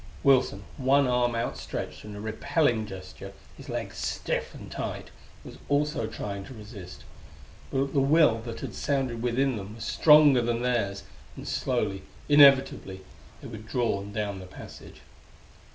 Wilson, 0.23 0.63
one 0.77 1.05
arm 1.05 1.35
outstretched 1.35 2.03
in 2.03 2.15
a 2.15 2.19
repelling 2.19 2.87
gesture, 2.87 3.33
his 3.55 3.69
legs 3.69 3.97
stiff 3.97 4.55
and 4.55 4.71
tight, 4.71 5.11
was 5.45 5.59
also 5.69 6.07
trying 6.07 6.43
to 6.45 6.55
resist. 6.55 7.03
But 7.69 7.93
the 7.93 7.99
will 8.01 8.39
that 8.45 8.61
had 8.61 8.73
sounded 8.73 9.21
within 9.21 9.57
them 9.57 9.75
was 9.75 9.85
stronger 9.85 10.41
than 10.41 10.63
theirs, 10.63 11.03
and 11.35 11.47
slowly, 11.47 12.01
inevitably, 12.27 13.01
they 13.43 13.47
were 13.47 13.57
drawn 13.57 14.11
down 14.11 14.39
the 14.39 14.47
passage. 14.47 15.01